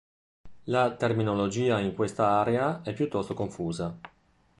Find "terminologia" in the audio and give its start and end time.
0.95-1.77